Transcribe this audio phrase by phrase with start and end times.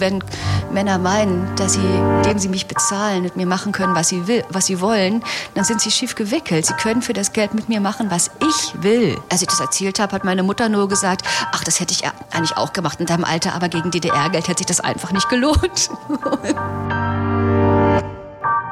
[0.00, 0.22] wenn
[0.72, 4.44] Männer meinen, dass sie, indem sie mich bezahlen, mit mir machen können, was sie will,
[4.48, 5.22] was sie wollen,
[5.54, 6.66] dann sind sie schief gewickelt.
[6.66, 9.18] Sie können für das Geld mit mir machen, was ich will.
[9.30, 12.56] Als ich das erzählt habe, hat meine Mutter nur gesagt, ach, das hätte ich eigentlich
[12.56, 15.90] auch gemacht in deinem Alter, aber gegen DDR-Geld hätte sich das einfach nicht gelohnt.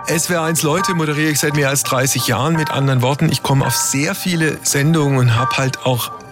[0.09, 2.57] SWR1 Leute moderiere ich seit mehr als 30 Jahren.
[2.57, 6.11] Mit anderen Worten, ich komme auf sehr viele Sendungen und habe halt auch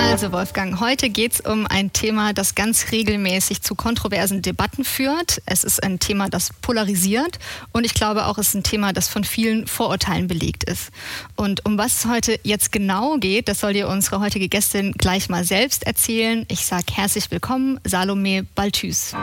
[0.00, 5.42] Also Wolfgang, heute geht es um ein Thema, das ganz regelmäßig zu kontroversen Debatten führt.
[5.46, 7.38] Es ist ein Thema, das polarisiert
[7.72, 10.90] und ich glaube auch, es ist ein Thema, das von vielen Vorurteilen belegt ist.
[11.34, 15.28] Und um was es heute jetzt genau geht, das soll dir unsere heutige Gästin gleich
[15.28, 16.46] mal selbst erzählen.
[16.48, 19.14] Ich sage herzlich willkommen, Salome Balthus.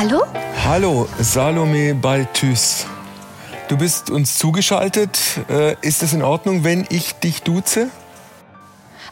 [0.00, 0.22] Hallo?
[0.64, 2.86] Hallo, Salome Balthus.
[3.70, 5.16] Du bist uns zugeschaltet.
[5.48, 7.88] Äh, ist es in Ordnung, wenn ich dich duze?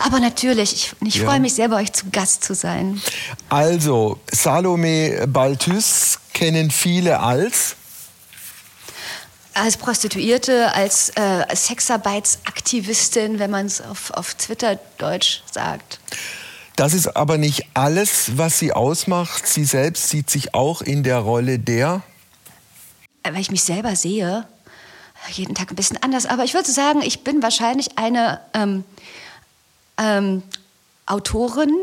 [0.00, 1.26] Aber natürlich, ich, ich ja.
[1.26, 3.00] freue mich sehr, bei euch zu Gast zu sein.
[3.48, 7.76] Also, Salome Balthus kennen viele als
[9.54, 16.00] als Prostituierte, als äh, Sexarbeitsaktivistin, wenn man es auf, auf Twitter Deutsch sagt.
[16.74, 19.46] Das ist aber nicht alles, was sie ausmacht.
[19.46, 22.02] Sie selbst sieht sich auch in der Rolle der.
[23.28, 24.46] Äh, wenn ich mich selber sehe,
[25.32, 26.26] jeden Tag ein bisschen anders.
[26.26, 28.84] Aber ich würde sagen, ich bin wahrscheinlich eine ähm,
[29.98, 30.42] ähm,
[31.06, 31.74] Autorin,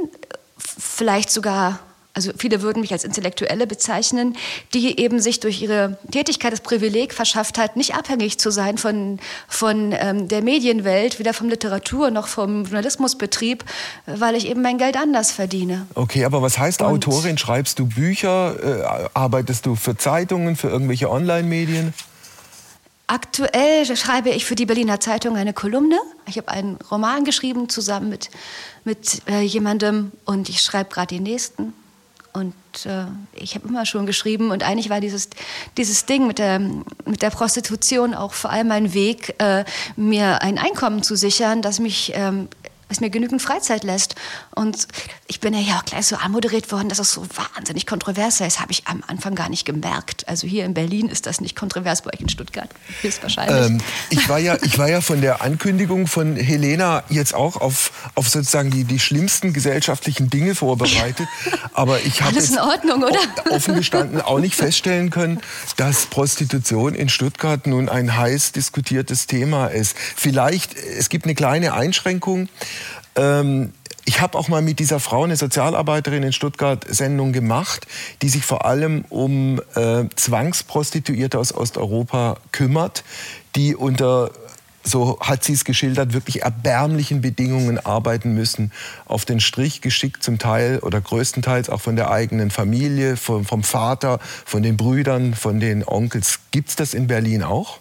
[0.58, 1.80] vielleicht sogar,
[2.16, 4.38] also viele würden mich als Intellektuelle bezeichnen,
[4.74, 9.20] die eben sich durch ihre Tätigkeit das Privileg verschafft hat, nicht abhängig zu sein von,
[9.50, 13.66] von ähm, der Medienwelt, weder vom Literatur noch vom Journalismusbetrieb,
[14.06, 15.88] weil ich eben mein Geld anders verdiene.
[15.94, 17.38] Okay, aber was heißt Und Autorin?
[17.38, 18.56] Schreibst du Bücher?
[18.64, 21.94] Äh, arbeitest du für Zeitungen, für irgendwelche Online-Medien?
[23.08, 26.00] Aktuell schreibe ich für die Berliner Zeitung eine Kolumne.
[26.28, 28.31] Ich habe einen Roman geschrieben zusammen mit,
[28.86, 31.74] mit äh, jemandem und ich schreibe gerade den nächsten.
[32.35, 32.53] Und
[32.85, 35.29] äh, ich habe immer schon geschrieben und eigentlich war dieses,
[35.78, 39.63] dieses Ding mit der, mit der Prostitution auch vor allem ein Weg, äh,
[39.96, 42.50] mir ein Einkommen zu sichern, das mich ähm,
[42.95, 44.16] es mir genügend Freizeit lässt.
[44.56, 44.88] Und
[45.28, 47.25] ich bin ja auch gleich so anmoderiert worden, dass es so
[47.56, 48.41] wahnsinnig kontrovers ist.
[48.41, 50.28] Das habe ich am Anfang gar nicht gemerkt.
[50.28, 52.69] Also hier in Berlin ist das nicht kontrovers, bei euch in Stuttgart
[53.01, 53.72] höchstwahrscheinlich.
[53.72, 57.91] Ähm, ich, war ja, ich war ja von der Ankündigung von Helena jetzt auch auf,
[58.16, 61.27] auf sozusagen die, die schlimmsten gesellschaftlichen Dinge vorbereitet.
[61.73, 63.19] Aber ich habe in Ordnung, oder?
[63.50, 65.41] offen gestanden auch nicht feststellen können,
[65.77, 69.95] dass Prostitution in Stuttgart nun ein heiß diskutiertes Thema ist.
[69.97, 72.50] Vielleicht, es gibt eine kleine Einschränkung.
[73.16, 73.74] Ähm,
[74.08, 77.88] ich habe auch mal mit dieser Frau, eine Sozialarbeiterin in Stuttgart, Sendung gemacht,
[78.22, 83.04] die sich vor allem um äh, Zwangsprostituierte aus Osteuropa kümmert,
[83.56, 84.31] die unter
[84.88, 88.72] so hat sie es geschildert, wirklich erbärmlichen Bedingungen arbeiten müssen,
[89.06, 93.64] auf den Strich geschickt zum Teil oder größtenteils auch von der eigenen Familie, vom, vom
[93.64, 96.40] Vater, von den Brüdern, von den Onkels.
[96.52, 97.80] Gibt es das in Berlin auch?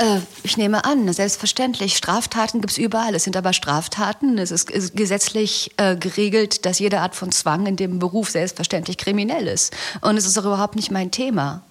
[0.00, 1.96] Äh, ich nehme an, selbstverständlich.
[1.96, 3.14] Straftaten gibt es überall.
[3.14, 4.38] Es sind aber Straftaten.
[4.38, 9.46] Es ist gesetzlich äh, geregelt, dass jede Art von Zwang in dem Beruf selbstverständlich kriminell
[9.46, 9.76] ist.
[10.00, 11.62] Und es ist auch überhaupt nicht mein Thema.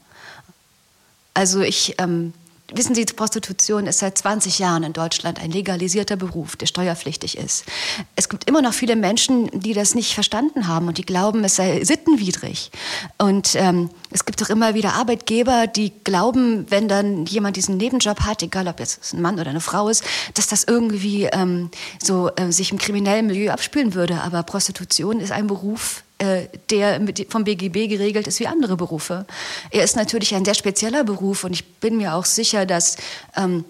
[1.34, 2.34] Also ich ähm,
[2.72, 7.66] Wissen Sie, Prostitution ist seit 20 Jahren in Deutschland ein legalisierter Beruf, der steuerpflichtig ist.
[8.16, 11.56] Es gibt immer noch viele Menschen, die das nicht verstanden haben und die glauben, es
[11.56, 12.70] sei sittenwidrig.
[13.18, 18.22] Und ähm, es gibt auch immer wieder Arbeitgeber, die glauben, wenn dann jemand diesen Nebenjob
[18.22, 20.04] hat, egal ob jetzt ein Mann oder eine Frau ist,
[20.36, 24.22] dass das irgendwie ähm, so äh, sich im kriminellen Milieu abspülen würde.
[24.22, 26.04] Aber Prostitution ist ein Beruf,
[26.70, 29.26] der vom BGB geregelt ist wie andere Berufe.
[29.72, 32.98] Er ist natürlich ein sehr spezieller Beruf und ich bin mir auch sicher, dass
[33.38, 33.64] ähm,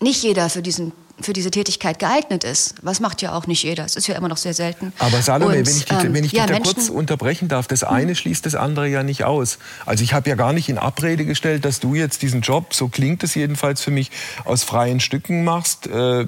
[0.00, 2.74] nicht jeder für diesen für diese Tätigkeit geeignet ist.
[2.82, 3.84] Was macht ja auch nicht jeder.
[3.84, 4.92] Es ist ja immer noch sehr selten.
[4.98, 7.48] Aber Salome, und, wenn ich, dich, ähm, wenn ich ja, dich da Menschen, kurz unterbrechen
[7.48, 8.14] darf, das eine hm.
[8.14, 9.58] schließt das andere ja nicht aus.
[9.86, 12.88] Also ich habe ja gar nicht in Abrede gestellt, dass du jetzt diesen Job, so
[12.88, 14.10] klingt es jedenfalls für mich,
[14.44, 16.26] aus freien Stücken machst, äh,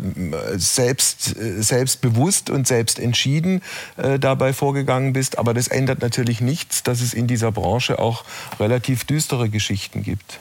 [0.57, 3.63] selbst, äh, selbstbewusst und selbst entschieden
[3.97, 5.39] äh, dabei vorgegangen bist.
[5.39, 8.25] Aber das ändert natürlich nichts, dass es in dieser Branche auch
[8.61, 10.39] relativ düstere Geschichten gibt.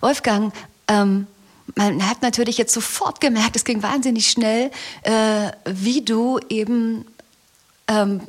[0.00, 0.52] Wolfgang,
[0.88, 1.26] ähm,
[1.74, 4.70] man hat natürlich jetzt sofort gemerkt, es ging wahnsinnig schnell,
[5.02, 7.04] äh, wie du eben
[7.88, 8.20] ähm,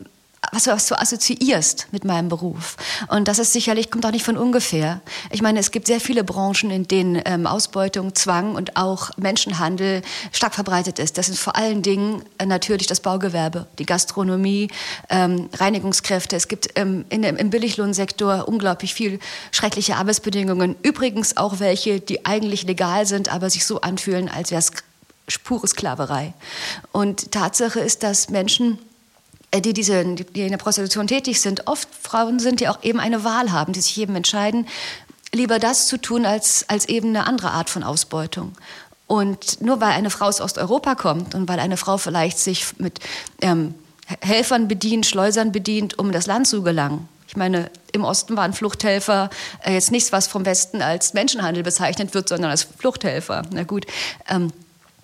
[0.51, 2.77] was, was du assoziierst mit meinem Beruf.
[3.07, 5.01] Und das ist sicherlich, kommt auch nicht von ungefähr.
[5.31, 10.01] Ich meine, es gibt sehr viele Branchen, in denen ähm, Ausbeutung, Zwang und auch Menschenhandel
[10.31, 11.17] stark verbreitet ist.
[11.17, 14.69] Das sind vor allen Dingen äh, natürlich das Baugewerbe, die Gastronomie,
[15.09, 16.35] ähm, Reinigungskräfte.
[16.35, 19.19] Es gibt ähm, in, im Billiglohnsektor unglaublich viel
[19.51, 20.75] schreckliche Arbeitsbedingungen.
[20.83, 24.71] Übrigens auch welche, die eigentlich legal sind, aber sich so anfühlen, als wäre es
[25.43, 26.33] pure Sklaverei.
[26.91, 28.79] Und Tatsache ist, dass Menschen
[29.61, 33.23] die, diese, die in der Prostitution tätig sind, oft Frauen sind, die auch eben eine
[33.23, 34.67] Wahl haben, die sich eben entscheiden,
[35.33, 38.53] lieber das zu tun, als, als eben eine andere Art von Ausbeutung.
[39.07, 42.99] Und nur weil eine Frau aus Osteuropa kommt und weil eine Frau vielleicht sich mit
[43.41, 43.75] ähm,
[44.21, 47.07] Helfern bedient, Schleusern bedient, um in das Land zu gelangen.
[47.27, 49.29] Ich meine, im Osten waren Fluchthelfer
[49.63, 53.43] äh, jetzt nichts, was vom Westen als Menschenhandel bezeichnet wird, sondern als Fluchthelfer.
[53.51, 53.85] Na gut.
[54.27, 54.51] Ähm,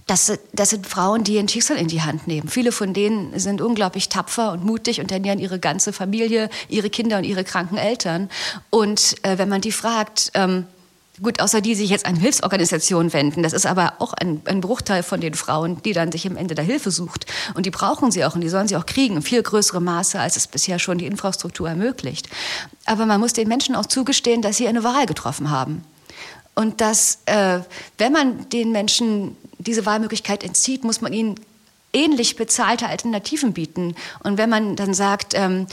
[0.08, 2.50] das, das sind Frauen, die ein Schicksal in die Hand nehmen.
[2.50, 7.18] Viele von denen sind unglaublich tapfer und mutig und ernähren ihre ganze Familie, ihre Kinder
[7.18, 8.30] und ihre kranken Eltern.
[8.70, 10.66] Und äh, wenn man die fragt, ähm,
[11.22, 13.44] Gut, außer die sich jetzt an Hilfsorganisationen wenden.
[13.44, 16.56] Das ist aber auch ein, ein, Bruchteil von den Frauen, die dann sich am Ende
[16.56, 17.28] der Hilfe sucht.
[17.54, 20.20] Und die brauchen sie auch und die sollen sie auch kriegen in viel größerem Maße,
[20.20, 22.28] als es bisher schon die Infrastruktur ermöglicht.
[22.86, 25.84] Aber man muss den Menschen auch zugestehen, dass sie eine Wahl getroffen haben.
[26.56, 27.60] Und dass, äh,
[27.98, 31.36] wenn man den Menschen diese Wahlmöglichkeit entzieht, muss man ihnen
[31.94, 33.96] ähnlich bezahlte Alternativen bieten.
[34.24, 35.68] Und wenn man dann sagt, ähm,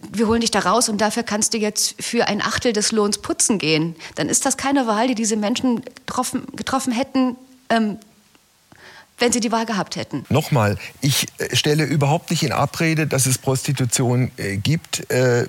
[0.00, 3.18] wir holen dich da raus und dafür kannst du jetzt für ein Achtel des Lohns
[3.18, 7.36] putzen gehen, dann ist das keine Wahl, die diese Menschen getroffen, getroffen hätten,
[7.68, 7.98] ähm,
[9.18, 10.24] wenn sie die Wahl gehabt hätten.
[10.28, 15.46] Nochmal, ich äh, stelle überhaupt nicht in Abrede, dass es Prostitution äh, gibt, äh,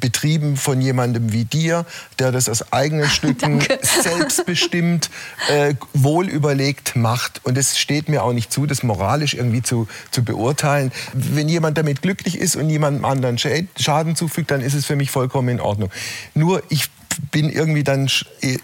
[0.00, 1.86] betrieben von jemandem wie dir,
[2.18, 5.10] der das aus eigenen Stücken selbstbestimmt,
[5.48, 7.40] äh, wohlüberlegt macht.
[7.44, 10.92] Und es steht mir auch nicht zu, das moralisch irgendwie zu, zu beurteilen.
[11.12, 15.10] Wenn jemand damit glücklich ist und jemandem anderen Schaden zufügt, dann ist es für mich
[15.10, 15.90] vollkommen in Ordnung.
[16.34, 16.88] Nur ich
[17.30, 18.08] bin irgendwie dann,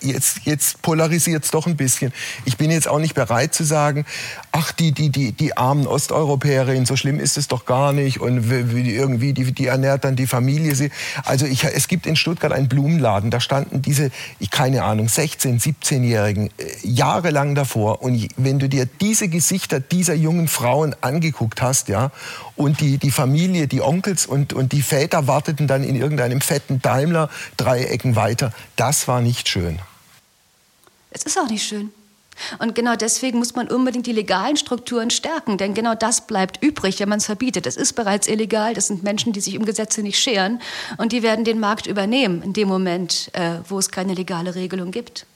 [0.00, 2.12] jetzt, jetzt polarisiert es doch ein bisschen.
[2.44, 4.04] Ich bin jetzt auch nicht bereit zu sagen,
[4.56, 8.50] ach, die, die, die, die armen Osteuropäerinnen, so schlimm ist es doch gar nicht und
[8.50, 10.90] irgendwie, die, die ernährt dann die Familie.
[11.24, 14.10] Also ich, es gibt in Stuttgart einen Blumenladen, da standen diese,
[14.50, 16.50] keine Ahnung, 16-, 17-Jährigen äh,
[16.82, 22.10] jahrelang davor und wenn du dir diese Gesichter dieser jungen Frauen angeguckt hast, ja,
[22.56, 26.80] und die, die Familie, die Onkels und, und die Väter warteten dann in irgendeinem fetten
[26.80, 28.52] Daimler drei Ecken weiter.
[28.76, 29.80] Das war nicht schön.
[31.10, 31.90] Es ist auch nicht schön.
[32.58, 37.00] Und genau deswegen muss man unbedingt die legalen Strukturen stärken, denn genau das bleibt übrig,
[37.00, 37.66] wenn man es verbietet.
[37.66, 40.60] Es ist bereits illegal, das sind Menschen, die sich um Gesetze nicht scheren
[40.96, 44.90] und die werden den Markt übernehmen in dem Moment, äh, wo es keine legale Regelung
[44.90, 45.26] gibt.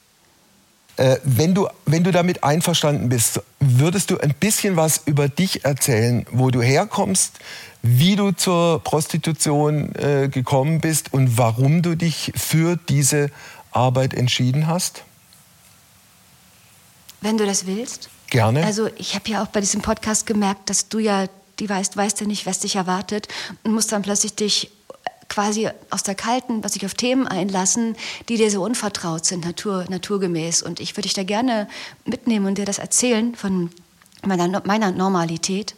[0.97, 5.65] Äh, wenn, du, wenn du damit einverstanden bist, würdest du ein bisschen was über dich
[5.65, 7.39] erzählen, wo du herkommst,
[7.83, 13.31] wie du zur Prostitution äh, gekommen bist und warum du dich für diese
[13.73, 15.05] Arbeit entschieden hast?
[17.21, 18.09] Wenn du das willst.
[18.29, 18.65] Gerne.
[18.65, 21.27] Also ich habe ja auch bei diesem Podcast gemerkt, dass du ja,
[21.59, 23.29] die weißt, weißt ja nicht, was dich erwartet
[23.65, 24.71] und musst dann plötzlich dich
[25.29, 27.97] quasi aus der kalten, was sich auf Themen einlassen,
[28.29, 30.63] die dir so unvertraut sind, natur, naturgemäß.
[30.63, 31.69] Und ich würde dich da gerne
[32.05, 33.71] mitnehmen und dir das erzählen von
[34.27, 35.75] meiner, meiner Normalität.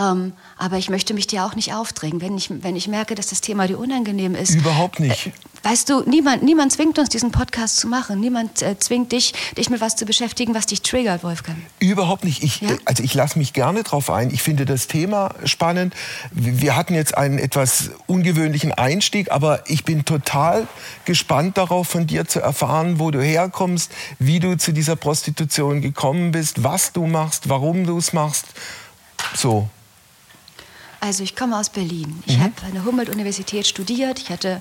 [0.00, 3.28] Ähm, aber ich möchte mich dir auch nicht aufdrängen, wenn ich, wenn ich merke, dass
[3.28, 4.54] das Thema dir unangenehm ist.
[4.54, 5.32] Überhaupt nicht.
[5.62, 8.20] Weißt du, niemand, niemand zwingt uns, diesen Podcast zu machen.
[8.20, 11.58] Niemand äh, zwingt dich, dich mit was zu beschäftigen, was dich triggert, Wolfgang.
[11.78, 12.42] Überhaupt nicht.
[12.42, 12.70] Ich, ja?
[12.84, 14.30] Also ich lasse mich gerne darauf ein.
[14.30, 15.94] Ich finde das Thema spannend.
[16.30, 20.66] Wir hatten jetzt einen etwas ungewöhnlichen Einstieg, aber ich bin total
[21.04, 26.32] gespannt darauf, von dir zu erfahren, wo du herkommst, wie du zu dieser Prostitution gekommen
[26.32, 28.46] bist, was du machst, warum du es machst.
[29.34, 29.68] So.
[31.00, 32.22] Also ich komme aus Berlin.
[32.26, 32.44] Ich mhm.
[32.44, 34.18] habe an der Humboldt-Universität studiert.
[34.18, 34.60] Ich hatte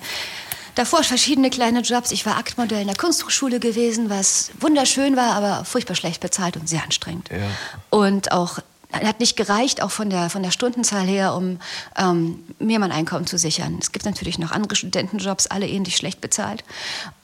[0.78, 2.12] davor verschiedene kleine Jobs.
[2.12, 6.70] Ich war Aktmodell in der Kunsthochschule gewesen, was wunderschön war, aber furchtbar schlecht bezahlt und
[6.70, 7.30] sehr anstrengend.
[7.30, 7.50] Ja.
[7.90, 8.60] Und auch
[8.92, 11.60] hat nicht gereicht, auch von der, von der Stundenzahl her, um
[11.98, 13.78] ähm, mir mein Einkommen zu sichern.
[13.82, 16.64] Es gibt natürlich noch andere Studentenjobs, alle ähnlich schlecht bezahlt.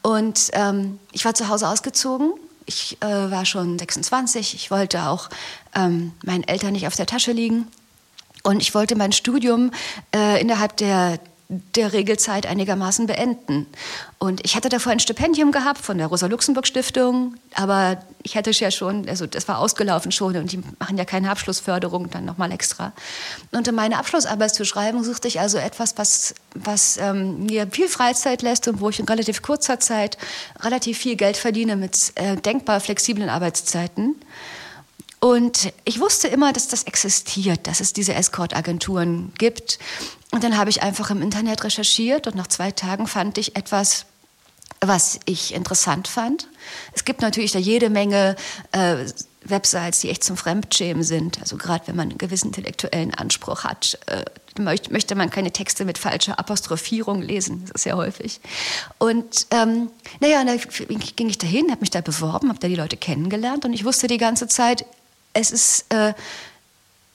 [0.01, 2.33] Und ähm, ich war zu Hause ausgezogen.
[2.65, 4.55] Ich äh, war schon 26.
[4.55, 5.29] Ich wollte auch
[5.75, 7.67] ähm, meinen Eltern nicht auf der Tasche liegen.
[8.43, 9.71] Und ich wollte mein Studium
[10.13, 11.19] äh, innerhalb der
[11.49, 13.67] der Regelzeit einigermaßen beenden.
[14.17, 18.71] Und ich hatte davor ein Stipendium gehabt von der Rosa-Luxemburg-Stiftung, aber ich hatte es ja
[18.71, 22.93] schon, also das war ausgelaufen schon und die machen ja keine Abschlussförderung dann nochmal extra.
[23.51, 27.89] Und um meine Abschlussarbeit zu schreiben, suchte ich also etwas, was, was ähm, mir viel
[27.89, 30.17] Freizeit lässt und wo ich in relativ kurzer Zeit
[30.61, 34.15] relativ viel Geld verdiene mit äh, denkbar flexiblen Arbeitszeiten.
[35.23, 39.79] Und ich wusste immer, dass das existiert, dass es diese Escort-Agenturen gibt.
[40.31, 44.05] Und dann habe ich einfach im Internet recherchiert und nach zwei Tagen fand ich etwas,
[44.81, 46.49] was ich interessant fand.
[46.91, 48.35] Es gibt natürlich da jede Menge
[48.73, 49.05] äh,
[49.45, 51.39] Websites, die echt zum Fremdschämen sind.
[51.39, 54.25] Also gerade wenn man einen gewissen intellektuellen Anspruch hat, äh,
[54.59, 57.63] möchte man keine Texte mit falscher Apostrophierung lesen.
[57.71, 58.41] Das ist ja häufig.
[58.97, 59.89] Und ähm,
[60.19, 60.59] naja, dann
[61.15, 64.07] ging ich dahin, habe mich da beworben, habe da die Leute kennengelernt und ich wusste
[64.07, 64.85] die ganze Zeit,
[65.33, 66.13] es ist äh,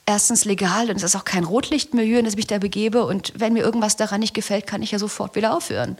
[0.05, 3.05] erstens legal und es ist auch kein Rotlichtmilieu, in das ich mich da begebe.
[3.05, 5.97] Und wenn mir irgendwas daran nicht gefällt, kann ich ja sofort wieder aufhören.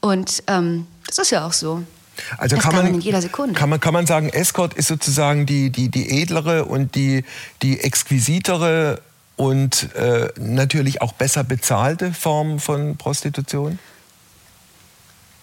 [0.00, 1.82] Und ähm, das ist ja auch so.
[2.36, 3.54] Also kann man, in jeder Sekunde.
[3.54, 7.24] Kann man, kann man sagen, Escort ist sozusagen die, die, die edlere und die,
[7.62, 9.00] die exquisitere
[9.36, 13.78] und äh, natürlich auch besser bezahlte Form von Prostitution?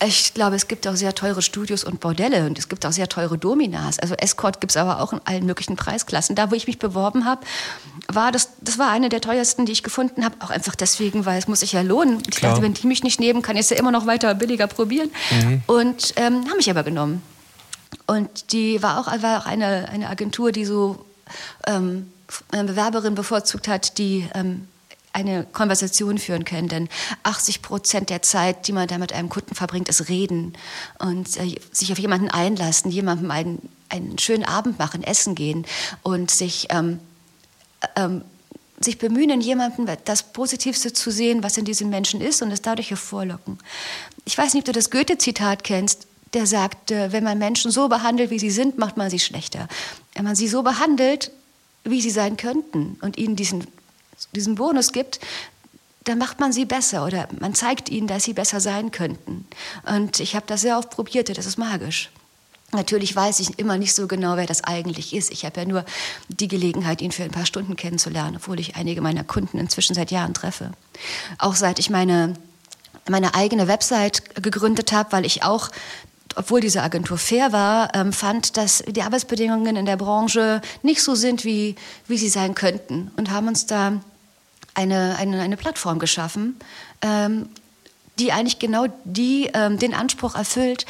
[0.04, 3.08] Ich glaube, es gibt auch sehr teure Studios und Bordelle und es gibt auch sehr
[3.08, 3.98] teure Dominas.
[3.98, 6.36] Also Escort gibt es aber auch in allen möglichen Preisklassen.
[6.36, 7.46] Da, wo ich mich beworben habe,
[8.12, 10.36] war das, das war eine der teuersten, die ich gefunden habe.
[10.40, 12.22] Auch einfach deswegen, weil es muss sich ja lohnen.
[12.28, 12.52] Ich Klar.
[12.52, 15.10] dachte, wenn die mich nicht nehmen, kann ich es ja immer noch weiter billiger probieren.
[15.32, 15.64] Mhm.
[15.66, 17.22] Und ähm, haben mich aber genommen.
[18.06, 21.06] Und die war auch, war auch eine, eine Agentur, die so
[21.68, 22.12] ähm,
[22.52, 24.68] eine Bewerberin bevorzugt hat, die ähm,
[25.16, 26.68] eine Konversation führen können.
[26.68, 26.90] Denn
[27.24, 30.54] 80 Prozent der Zeit, die man da mit einem Kunden verbringt, ist Reden
[31.00, 35.66] und äh, sich auf jemanden einlassen, jemandem einen, einen schönen Abend machen, essen gehen
[36.04, 37.00] und sich, ähm,
[37.96, 38.24] ähm,
[38.80, 42.62] sich bemühen, in jemandem das Positivste zu sehen, was in diesem Menschen ist und es
[42.62, 43.58] dadurch hervorlocken.
[44.26, 47.88] Ich weiß nicht, ob du das Goethe-Zitat kennst der sagt, äh, wenn man Menschen so
[47.88, 49.70] behandelt, wie sie sind, macht man sie schlechter.
[50.16, 51.32] Wenn man sie so behandelt,
[51.86, 53.66] wie sie sein könnten und ihnen diesen
[54.34, 55.20] diesen Bonus gibt,
[56.06, 59.48] dann macht man sie besser oder man zeigt ihnen, dass sie besser sein könnten.
[59.86, 62.12] Und ich habe das sehr oft probiert, das ist magisch.
[62.72, 65.32] Natürlich weiß ich immer nicht so genau, wer das eigentlich ist.
[65.32, 65.86] Ich habe ja nur
[66.28, 70.12] die Gelegenheit, ihn für ein paar Stunden kennenzulernen, obwohl ich einige meiner Kunden inzwischen seit
[70.12, 70.72] Jahren treffe.
[71.38, 72.34] Auch seit ich meine,
[73.08, 75.70] meine eigene Website gegründet habe, weil ich auch
[76.36, 81.16] obwohl diese Agentur fair war, ähm, fand, dass die Arbeitsbedingungen in der Branche nicht so
[81.16, 81.76] sind, wie,
[82.08, 83.12] wie sie sein könnten.
[83.18, 84.02] Und haben uns da
[84.74, 86.58] eine, eine, eine Plattform geschaffen,
[87.02, 87.50] ähm,
[88.20, 90.86] die eigentlich genau die, ähm, den Anspruch erfüllt,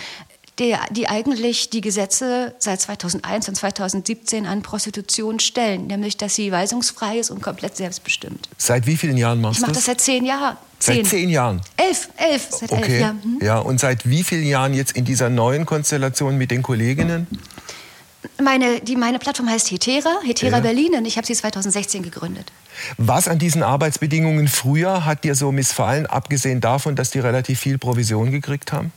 [0.59, 6.51] die, die eigentlich die Gesetze seit 2001 und 2017 an Prostitution stellen, nämlich dass sie
[6.51, 8.49] weisungsfrei ist und komplett selbstbestimmt.
[8.57, 9.71] Seit wie vielen Jahren machst du das?
[9.71, 10.57] Ich mache das seit zehn Jahren.
[10.79, 10.95] Zehn.
[10.95, 11.61] Seit zehn Jahren?
[11.77, 12.83] Elf, elf, seit okay.
[12.83, 13.23] elf Jahren.
[13.23, 13.39] Hm?
[13.41, 17.27] Ja, und seit wie vielen Jahren jetzt in dieser neuen Konstellation mit den Kolleginnen?
[18.41, 20.59] Meine, die, meine Plattform heißt Hetera, Hetera ja.
[20.59, 22.51] Berlin und ich habe sie 2016 gegründet.
[22.97, 27.77] Was an diesen Arbeitsbedingungen früher hat dir so missfallen, abgesehen davon, dass die relativ viel
[27.77, 28.91] Provision gekriegt haben?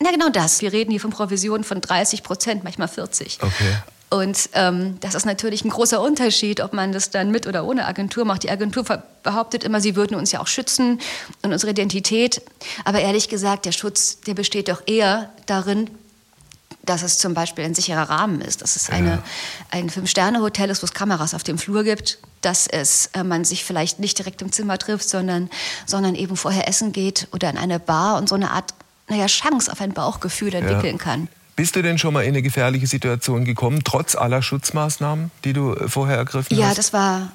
[0.00, 0.60] Na genau das.
[0.60, 3.38] Wir reden hier von Provisionen von 30 Prozent, manchmal 40.
[3.42, 3.74] Okay.
[4.10, 7.84] Und ähm, das ist natürlich ein großer Unterschied, ob man das dann mit oder ohne
[7.84, 8.42] Agentur macht.
[8.42, 8.84] Die Agentur
[9.22, 10.98] behauptet immer, sie würden uns ja auch schützen
[11.42, 12.40] und unsere Identität.
[12.84, 15.90] Aber ehrlich gesagt, der Schutz, der besteht doch eher darin,
[16.86, 19.22] dass es zum Beispiel ein sicherer Rahmen ist, dass es eine, ja.
[19.70, 23.64] ein Fünf-Sterne-Hotel ist, wo es Kameras auf dem Flur gibt, dass es, äh, man sich
[23.64, 25.50] vielleicht nicht direkt im Zimmer trifft, sondern,
[25.84, 28.72] sondern eben vorher essen geht oder in eine Bar und so eine Art
[29.08, 31.02] naja, Chance auf ein Bauchgefühl entwickeln ja.
[31.02, 31.28] kann.
[31.56, 35.74] Bist du denn schon mal in eine gefährliche Situation gekommen, trotz aller Schutzmaßnahmen, die du
[35.74, 36.70] äh, vorher ergriffen ja, hast?
[36.70, 37.32] Ja, das war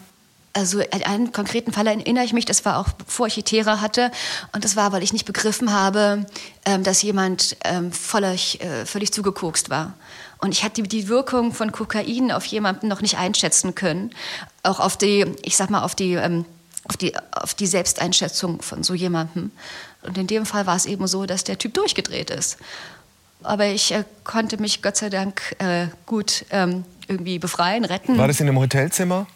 [0.54, 4.12] also an einen konkreten Fall erinnere ich mich, das war auch bevor ich Hetera hatte.
[4.54, 6.26] Und das war, weil ich nicht begriffen habe,
[6.66, 9.94] ähm, dass jemand ähm, völlig, äh, völlig zugekokst war.
[10.38, 14.12] Und ich hatte die Wirkung von Kokain auf jemanden noch nicht einschätzen können.
[14.62, 16.46] Auch auf die, ich sag mal, auf die, ähm,
[16.88, 19.52] auf die, auf die Selbsteinschätzung von so jemandem.
[20.06, 22.58] Und in dem Fall war es eben so, dass der Typ durchgedreht ist.
[23.44, 28.18] Aber ich äh, konnte mich Gott sei Dank äh, gut ähm, irgendwie befreien, retten.
[28.18, 29.28] War das in einem Hotelzimmer?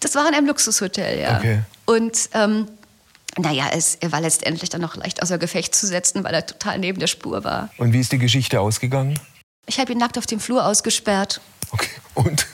[0.00, 1.38] Das war in einem Luxushotel, ja.
[1.38, 1.62] Okay.
[1.86, 2.66] Und ähm,
[3.38, 6.78] naja, es, er war letztendlich dann noch leicht außer Gefecht zu setzen, weil er total
[6.78, 7.70] neben der Spur war.
[7.78, 9.18] Und wie ist die Geschichte ausgegangen?
[9.66, 11.40] Ich habe ihn nackt auf dem Flur ausgesperrt.
[11.70, 12.46] Okay, und?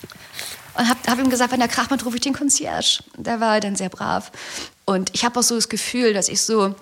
[0.75, 3.03] Und habe hab ihm gesagt, wenn der Krach macht, rufe ich den Concierge.
[3.17, 4.33] Der war dann sehr brav.
[4.85, 6.75] Und ich habe auch so das Gefühl, dass ich so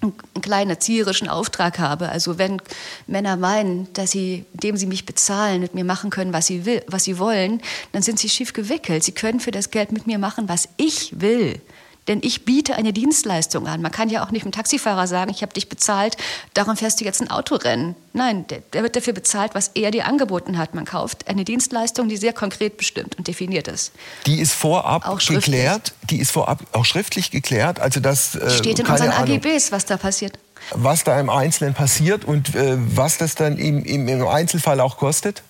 [0.00, 2.08] einen kleinen erzieherischen Auftrag habe.
[2.08, 2.62] Also wenn
[3.06, 6.82] Männer meinen, dass sie, indem sie mich bezahlen, mit mir machen können, was sie, will,
[6.86, 7.60] was sie wollen,
[7.92, 9.02] dann sind sie schief gewickelt.
[9.02, 11.60] Sie können für das Geld mit mir machen, was ich will.
[12.08, 13.82] Denn ich biete eine Dienstleistung an.
[13.82, 16.16] Man kann ja auch nicht dem Taxifahrer sagen, ich habe dich bezahlt,
[16.54, 17.94] darum fährst du jetzt ein Autorennen.
[18.14, 20.74] Nein, der, der, wird dafür bezahlt, was er dir angeboten hat.
[20.74, 23.92] Man kauft eine Dienstleistung, die sehr konkret bestimmt und definiert ist.
[24.26, 27.78] Die ist vorab geklärt, die ist vorab auch schriftlich geklärt.
[27.78, 30.38] Also das äh, steht in unseren Ahnung, AGBs, was da passiert.
[30.72, 34.96] Was da im Einzelnen passiert und äh, was das dann im, im, im Einzelfall auch
[34.96, 35.42] kostet?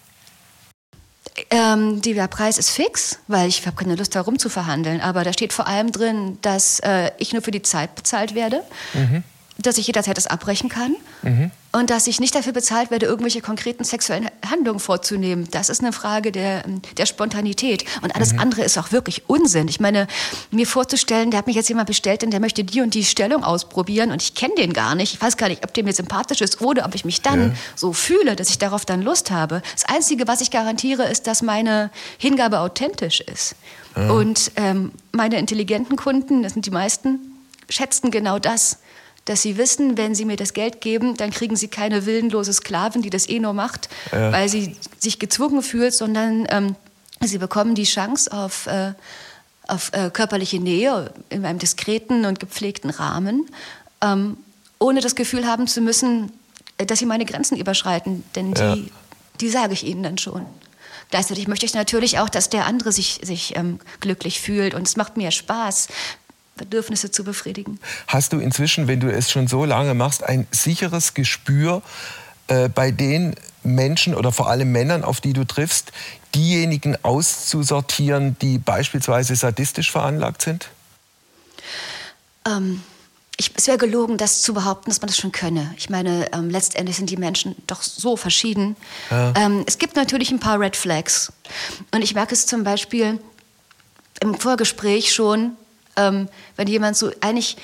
[1.51, 5.01] Ähm, der Preis ist fix, weil ich habe keine Lust darum zu verhandeln.
[5.01, 8.63] Aber da steht vor allem drin, dass äh, ich nur für die Zeit bezahlt werde.
[8.95, 9.23] Mhm
[9.59, 11.51] dass ich jederzeit das abbrechen kann mhm.
[11.73, 15.49] und dass ich nicht dafür bezahlt werde, irgendwelche konkreten sexuellen Handlungen vorzunehmen.
[15.51, 16.63] Das ist eine Frage der,
[16.97, 17.85] der Spontanität.
[18.03, 18.39] Und alles mhm.
[18.39, 19.67] andere ist auch wirklich Unsinn.
[19.67, 20.07] Ich meine,
[20.53, 23.43] mir vorzustellen, der hat mich jetzt jemand bestellt und der möchte die und die Stellung
[23.43, 25.15] ausprobieren und ich kenne den gar nicht.
[25.15, 27.57] Ich weiß gar nicht, ob der mir sympathisch ist oder ob ich mich dann ja.
[27.75, 29.63] so fühle, dass ich darauf dann Lust habe.
[29.75, 33.57] Das Einzige, was ich garantiere, ist, dass meine Hingabe authentisch ist.
[33.97, 34.11] Ja.
[34.13, 37.19] Und ähm, meine intelligenten Kunden, das sind die meisten,
[37.69, 38.79] schätzen genau das
[39.29, 43.03] dass sie wissen, wenn sie mir das Geld geben, dann kriegen sie keine willenlose Sklavin,
[43.03, 44.33] die das eh nur macht, ja.
[44.33, 46.77] weil sie sich gezwungen fühlt, sondern ähm,
[47.21, 48.93] sie bekommen die Chance auf, äh,
[49.67, 53.47] auf äh, körperliche Nähe in einem diskreten und gepflegten Rahmen,
[54.01, 54.39] ähm,
[54.79, 56.33] ohne das Gefühl haben zu müssen,
[56.79, 58.77] äh, dass sie meine Grenzen überschreiten, denn die, ja.
[59.41, 60.47] die sage ich ihnen dann schon.
[61.11, 64.97] Gleichzeitig möchte ich natürlich auch, dass der andere sich, sich ähm, glücklich fühlt und es
[64.97, 65.89] macht mir Spaß,
[66.59, 67.81] Bedürfnisse zu befriedigen.
[68.07, 71.83] Hast du inzwischen, wenn du es schon so lange machst, ein sicheres Gespür
[72.49, 75.93] äh, bei den Menschen oder vor allem Männern, auf die du triffst,
[76.35, 80.69] diejenigen auszusortieren, die beispielsweise sadistisch veranlagt sind?
[82.47, 82.83] Ähm,
[83.39, 85.73] ich, es wäre gelogen, das zu behaupten, dass man das schon könne.
[85.77, 88.77] Ich meine, ähm, letztendlich sind die Menschen doch so verschieden.
[89.11, 89.33] Ja.
[89.37, 91.33] Ähm, es gibt natürlich ein paar Red Flags.
[91.93, 93.21] Und ich merke es zum Beispiel
[94.21, 95.53] im Vorgespräch schon,
[95.99, 97.57] ähm, wenn jemand so eigentlich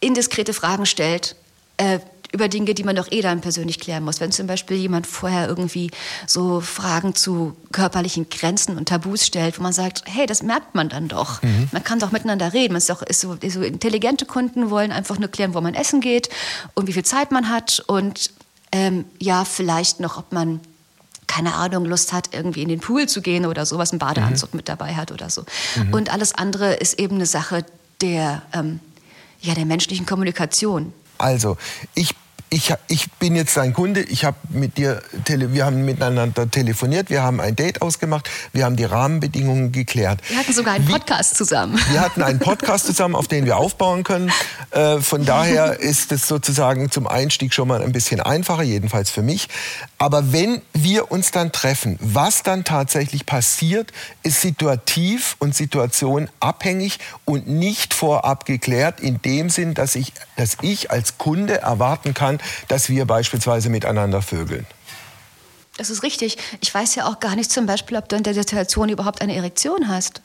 [0.00, 1.36] indiskrete Fragen stellt,
[1.76, 2.00] äh,
[2.32, 4.20] über Dinge, die man doch eh dann persönlich klären muss.
[4.20, 5.90] Wenn zum Beispiel jemand vorher irgendwie
[6.26, 10.88] so Fragen zu körperlichen Grenzen und Tabus stellt, wo man sagt, hey, das merkt man
[10.88, 11.42] dann doch.
[11.42, 11.68] Mhm.
[11.72, 12.72] Man kann doch miteinander reden.
[12.72, 15.74] Man ist doch ist so, ist so intelligente Kunden wollen einfach nur klären, wo man
[15.74, 16.30] essen geht
[16.74, 18.30] und wie viel Zeit man hat und
[18.74, 20.60] ähm, ja, vielleicht noch, ob man
[21.26, 24.58] keine Ahnung, Lust hat, irgendwie in den Pool zu gehen oder sowas, einen Badeanzug mhm.
[24.58, 25.44] mit dabei hat oder so.
[25.76, 25.94] Mhm.
[25.94, 27.64] Und alles andere ist eben eine Sache
[28.02, 28.80] der, ähm,
[29.40, 30.92] ja, der menschlichen Kommunikation.
[31.18, 31.56] Also,
[31.94, 32.14] ich
[32.52, 37.22] ich, ich bin jetzt dein Kunde, ich habe mit dir, wir haben miteinander telefoniert, wir
[37.22, 40.20] haben ein Date ausgemacht, wir haben die Rahmenbedingungen geklärt.
[40.28, 41.80] Wir hatten sogar einen Podcast Wie, zusammen.
[41.90, 44.30] Wir hatten einen Podcast zusammen, auf den wir aufbauen können.
[44.70, 49.22] Äh, von daher ist es sozusagen zum Einstieg schon mal ein bisschen einfacher, jedenfalls für
[49.22, 49.48] mich.
[49.96, 56.98] Aber wenn wir uns dann treffen, was dann tatsächlich passiert, ist situativ und situation abhängig
[57.24, 62.40] und nicht vorab geklärt, in dem Sinn, dass ich, dass ich als Kunde erwarten kann,
[62.68, 64.66] dass wir beispielsweise miteinander vögeln.
[65.76, 66.36] Das ist richtig.
[66.60, 69.34] Ich weiß ja auch gar nicht zum Beispiel, ob du in der Situation überhaupt eine
[69.34, 70.20] Erektion hast.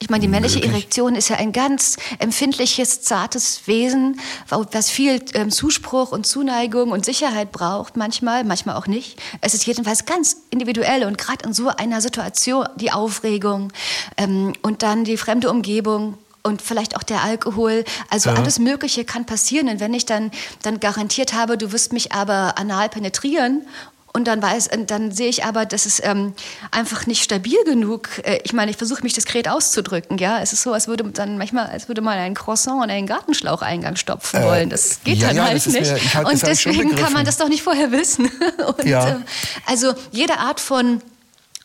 [0.00, 0.72] Ich meine, die männliche Möglich.
[0.72, 7.04] Erektion ist ja ein ganz empfindliches, zartes Wesen, was viel ähm, Zuspruch und Zuneigung und
[7.04, 9.20] Sicherheit braucht, manchmal, manchmal auch nicht.
[9.40, 13.72] Es ist jedenfalls ganz individuell und gerade in so einer Situation die Aufregung
[14.16, 16.16] ähm, und dann die fremde Umgebung
[16.48, 17.84] und vielleicht auch der Alkohol.
[18.10, 18.36] Also ja.
[18.36, 19.68] alles Mögliche kann passieren.
[19.68, 20.30] Und wenn ich dann,
[20.62, 23.66] dann garantiert habe, du wirst mich aber anal penetrieren
[24.14, 26.34] und dann weiß, dann sehe ich aber, das ist ähm,
[26.70, 28.08] einfach nicht stabil genug.
[28.24, 30.18] Äh, ich meine, ich versuche mich diskret auszudrücken.
[30.18, 33.06] Ja, es ist so, als würde dann manchmal, als würde man ein Croissant in einen
[33.06, 34.70] Gartenschlaucheingang stopfen äh, wollen.
[34.70, 35.80] Das geht ja, dann ja, halt nicht.
[35.80, 38.30] Mir, halt und deswegen kann man das doch nicht vorher wissen.
[38.78, 39.08] und, ja.
[39.08, 39.16] äh,
[39.66, 41.02] also jede Art von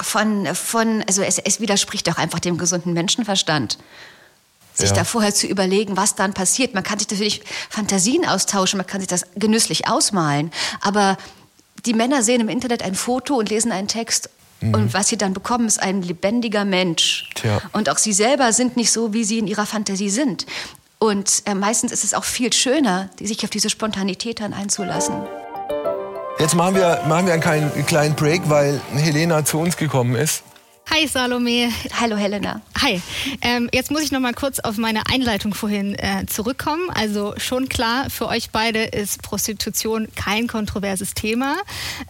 [0.02, 3.78] von, von also es, es widerspricht doch einfach dem gesunden Menschenverstand
[4.74, 4.96] sich ja.
[4.96, 6.74] da vorher zu überlegen, was dann passiert.
[6.74, 11.18] Man kann sich natürlich Fantasien austauschen, man kann sich das genüsslich ausmalen, aber
[11.86, 14.30] die Männer sehen im Internet ein Foto und lesen einen Text
[14.62, 14.74] mhm.
[14.74, 17.30] und was sie dann bekommen, ist ein lebendiger Mensch.
[17.36, 17.62] Tja.
[17.74, 20.46] Und auch sie selber sind nicht so, wie sie in ihrer Fantasie sind.
[21.00, 25.16] Und äh, meistens ist es auch viel schöner, sich auf diese Spontanität dann einzulassen.
[26.40, 30.44] Jetzt machen wir, machen wir einen kleinen Break, weil Helena zu uns gekommen ist.
[30.92, 31.72] Hi Salome.
[32.00, 32.62] Hallo Helena.
[32.82, 33.02] Hi.
[33.42, 36.90] Ähm, jetzt muss ich noch mal kurz auf meine Einleitung vorhin äh, zurückkommen.
[36.94, 41.56] Also schon klar, für euch beide ist Prostitution kein kontroverses Thema.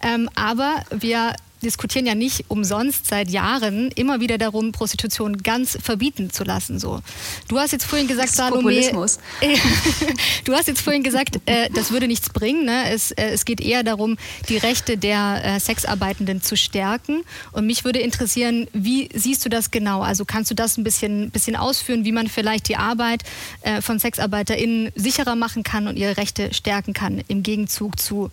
[0.02, 1.34] Ähm, aber wir
[1.64, 6.78] diskutieren ja nicht umsonst seit Jahren immer wieder darum, Prostitution ganz verbieten zu lassen.
[6.78, 7.00] So.
[7.48, 8.72] Du hast jetzt vorhin gesagt, Salome,
[10.44, 12.64] du hast jetzt vorhin gesagt, äh, das würde nichts bringen.
[12.64, 12.90] Ne?
[12.90, 14.16] Es, äh, es geht eher darum,
[14.48, 17.24] die Rechte der äh, Sexarbeitenden zu stärken.
[17.52, 20.02] Und mich würde interessieren, wie siehst du das genau?
[20.02, 23.22] Also kannst du das ein bisschen, bisschen ausführen, wie man vielleicht die Arbeit
[23.62, 28.30] äh, von SexarbeiterInnen sicherer machen kann und ihre Rechte stärken kann im Gegenzug zu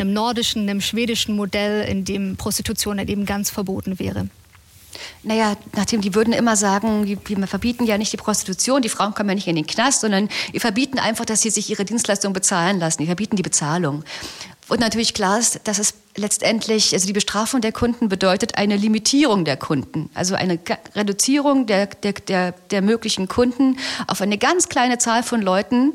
[0.00, 4.28] einem nordischen, einem schwedischen Modell, in dem Prostitution halt eben ganz verboten wäre?
[5.22, 9.28] Naja, nachdem die würden immer sagen, wir verbieten ja nicht die Prostitution, die Frauen kommen
[9.28, 12.78] ja nicht in den Knast, sondern wir verbieten einfach, dass sie sich ihre Dienstleistung bezahlen
[12.78, 13.00] lassen.
[13.00, 14.04] Wir verbieten die Bezahlung.
[14.68, 19.44] Und natürlich klar ist, dass es letztendlich, also die Bestrafung der Kunden bedeutet eine Limitierung
[19.44, 20.60] der Kunden, also eine
[20.94, 25.94] Reduzierung der, der, der, der möglichen Kunden auf eine ganz kleine Zahl von Leuten,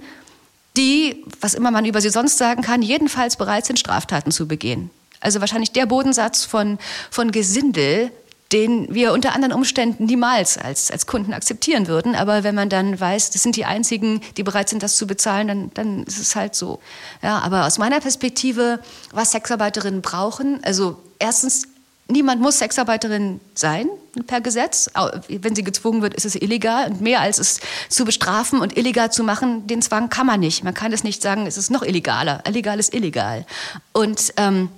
[0.78, 4.90] die, was immer man über sie sonst sagen kann, jedenfalls bereit sind, Straftaten zu begehen.
[5.20, 6.78] Also wahrscheinlich der Bodensatz von,
[7.10, 8.12] von Gesindel,
[8.52, 12.16] den wir unter anderen Umständen niemals als, als Kunden akzeptieren würden.
[12.16, 15.48] Aber wenn man dann weiß, das sind die einzigen, die bereit sind, das zu bezahlen,
[15.48, 16.80] dann, dann ist es halt so.
[17.24, 18.80] Ja, aber aus meiner Perspektive,
[19.12, 21.68] was Sexarbeiterinnen brauchen, also erstens,
[22.08, 23.88] niemand muss Sexarbeiterin sein
[24.28, 24.90] per Gesetz.
[25.28, 26.92] Wenn sie gezwungen wird, ist es illegal.
[26.92, 30.64] Und mehr als es zu bestrafen und illegal zu machen, den Zwang kann man nicht.
[30.64, 32.44] Man kann es nicht sagen, es ist noch illegaler.
[32.48, 33.46] Illegal ist illegal.
[33.94, 34.70] Und ähm,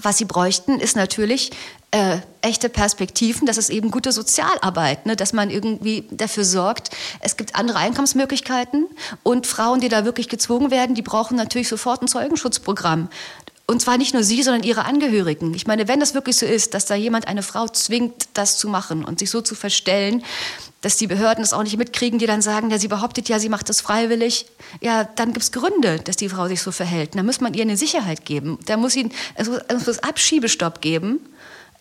[0.00, 1.52] was sie bräuchten, ist natürlich
[1.90, 5.14] äh, echte Perspektiven, das ist eben gute Sozialarbeit, ne?
[5.14, 6.90] dass man irgendwie dafür sorgt,
[7.20, 8.86] es gibt andere Einkommensmöglichkeiten
[9.22, 13.08] und Frauen, die da wirklich gezwungen werden, die brauchen natürlich sofort ein Zeugenschutzprogramm.
[13.66, 15.54] Und zwar nicht nur sie, sondern ihre Angehörigen.
[15.54, 18.68] Ich meine, wenn das wirklich so ist, dass da jemand eine Frau zwingt, das zu
[18.68, 20.24] machen und sich so zu verstellen,
[20.80, 23.48] dass die Behörden das auch nicht mitkriegen, die dann sagen, ja, sie behauptet ja, sie
[23.48, 24.46] macht das freiwillig.
[24.80, 27.14] Ja, dann gibt es Gründe, dass die Frau sich so verhält.
[27.14, 28.58] Da muss man ihr eine Sicherheit geben.
[28.66, 31.20] Da muss ihnen, es muss, es muss Abschiebestopp geben.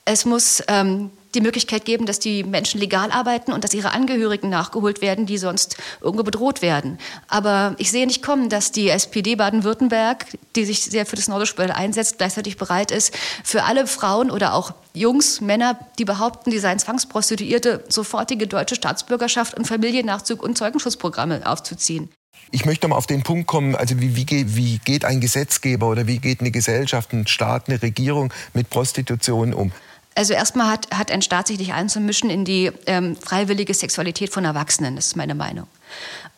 [0.06, 4.50] Es muss ähm, die Möglichkeit geben, dass die Menschen legal arbeiten und dass ihre Angehörigen
[4.50, 6.98] nachgeholt werden, die sonst irgendwo bedroht werden.
[7.28, 11.52] Aber ich sehe nicht kommen, dass die SPD Baden-Württemberg, die sich sehr für das Nordische
[11.76, 16.80] einsetzt, gleichzeitig bereit ist, für alle Frauen oder auch Jungs, Männer, die behaupten, die seien
[16.80, 22.10] Zwangsprostituierte, sofortige deutsche Staatsbürgerschaft und Familiennachzug und Zeugenschutzprogramme aufzuziehen.
[22.54, 26.08] Ich möchte mal auf den Punkt kommen, also wie, wie, wie geht ein Gesetzgeber oder
[26.08, 29.72] wie geht eine Gesellschaft, ein Staat, eine Regierung mit Prostitution um?
[30.16, 34.44] Also erstmal hat, hat ein Staat sich nicht einzumischen in die ähm, freiwillige Sexualität von
[34.44, 35.68] Erwachsenen, das ist meine Meinung.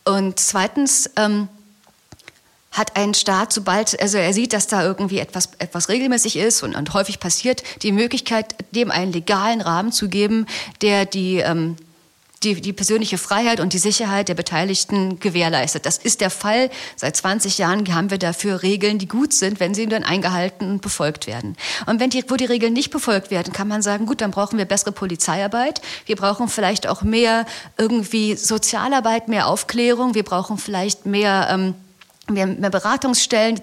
[0.04, 1.48] Und zweitens ähm,
[2.70, 6.74] hat ein Staat, sobald also er sieht, dass da irgendwie etwas, etwas regelmäßig ist und,
[6.74, 10.46] und häufig passiert, die Möglichkeit, dem einen legalen Rahmen zu geben,
[10.80, 11.76] der die ähm,
[12.44, 15.86] die, die persönliche Freiheit und die Sicherheit der Beteiligten gewährleistet.
[15.86, 16.70] Das ist der Fall.
[16.96, 20.82] Seit 20 Jahren haben wir dafür Regeln, die gut sind, wenn sie dann eingehalten und
[20.82, 21.56] befolgt werden.
[21.86, 24.58] Und wenn die, wo die Regeln nicht befolgt werden, kann man sagen, gut, dann brauchen
[24.58, 25.80] wir bessere Polizeiarbeit.
[26.06, 27.46] Wir brauchen vielleicht auch mehr
[27.78, 30.14] irgendwie Sozialarbeit, mehr Aufklärung.
[30.14, 31.74] Wir brauchen vielleicht mehr ähm,
[32.30, 33.60] mehr, mehr Beratungsstellen,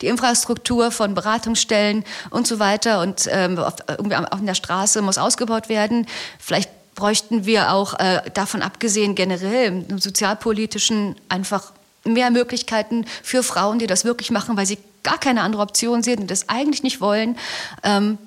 [0.00, 5.18] die Infrastruktur von Beratungsstellen und so weiter und ähm, auf, irgendwie auf der Straße muss
[5.18, 6.06] ausgebaut werden.
[6.38, 11.72] Vielleicht bräuchten wir auch äh, davon abgesehen generell im sozialpolitischen einfach
[12.04, 16.20] mehr Möglichkeiten für Frauen, die das wirklich machen, weil sie gar keine andere Option sehen
[16.20, 17.36] und das eigentlich nicht wollen,
[17.82, 18.18] ähm,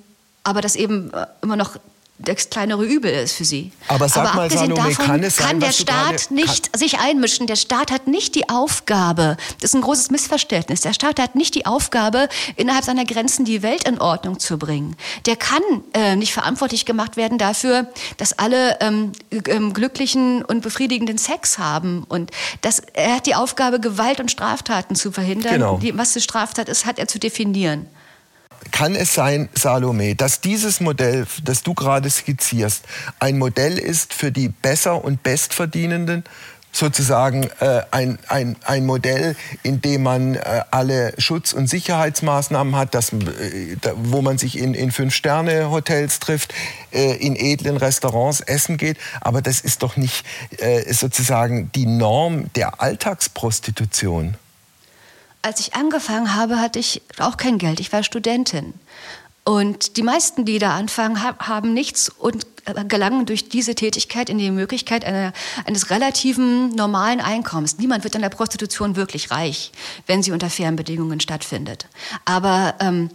[0.42, 1.76] aber das eben äh, immer noch
[2.18, 3.72] das kleinere Übel ist für sie.
[3.88, 6.98] Aber sag Aber mal, Salome, davon kann es sein, kann der Staat nicht kann sich
[7.00, 7.48] einmischen.
[7.48, 11.56] Der Staat hat nicht die Aufgabe, das ist ein großes Missverständnis, der Staat hat nicht
[11.56, 14.96] die Aufgabe, innerhalb seiner Grenzen die Welt in Ordnung zu bringen.
[15.26, 19.10] Der kann äh, nicht verantwortlich gemacht werden dafür, dass alle ähm,
[19.48, 22.04] ähm, glücklichen und befriedigenden Sex haben.
[22.08, 25.54] Und das, er hat die Aufgabe, Gewalt und Straftaten zu verhindern.
[25.54, 25.78] Genau.
[25.78, 27.88] Die, was eine Straftat ist, hat er zu definieren
[28.70, 32.84] kann es sein, Salome, dass dieses Modell, das du gerade skizzierst,
[33.18, 36.24] ein Modell ist für die besser und bestverdienenden?
[36.74, 42.94] sozusagen äh, ein, ein, ein Modell, in dem man äh, alle Schutz- und Sicherheitsmaßnahmen hat,
[42.94, 46.52] dass, äh, da, wo man sich in, in Fünf-Sterne-Hotels trifft,
[46.92, 48.98] äh, in edlen Restaurants essen geht.
[49.20, 50.26] Aber das ist doch nicht
[50.58, 54.36] äh, sozusagen die Norm der Alltagsprostitution
[55.44, 57.78] als ich angefangen habe, hatte ich auch kein Geld.
[57.78, 58.72] Ich war Studentin.
[59.44, 62.46] Und die meisten, die da anfangen, haben nichts und
[62.88, 65.34] gelangen durch diese Tätigkeit in die Möglichkeit einer,
[65.66, 67.76] eines relativen normalen Einkommens.
[67.76, 69.70] Niemand wird in der Prostitution wirklich reich,
[70.06, 71.88] wenn sie unter fairen Bedingungen stattfindet.
[72.24, 73.10] Aber ähm,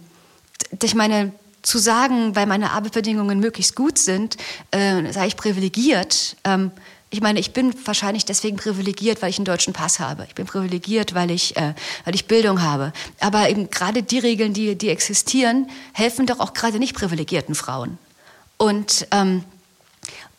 [0.80, 4.36] ich meine, zu sagen, weil meine Arbeitsbedingungen möglichst gut sind,
[4.70, 6.36] äh, sei ich privilegiert.
[6.44, 6.70] Ähm,
[7.12, 10.24] ich meine, ich bin wahrscheinlich deswegen privilegiert, weil ich einen deutschen Pass habe.
[10.28, 12.92] Ich bin privilegiert, weil ich, äh, weil ich Bildung habe.
[13.18, 17.98] Aber eben gerade die Regeln, die, die existieren, helfen doch auch gerade nicht privilegierten Frauen.
[18.58, 19.42] Und ähm,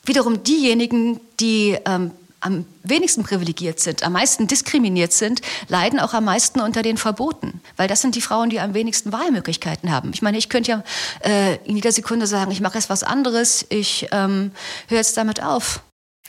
[0.05, 6.23] wiederum diejenigen, die ähm, am wenigsten privilegiert sind, am meisten diskriminiert sind, leiden auch am
[6.23, 7.61] meisten unter den Verboten.
[7.75, 10.11] Weil das sind die Frauen, die am wenigsten Wahlmöglichkeiten haben.
[10.13, 10.83] Ich meine, ich könnte ja
[11.19, 14.51] äh, in jeder Sekunde sagen, ich mache jetzt was anderes, ich ähm,
[14.87, 15.81] höre jetzt damit auf.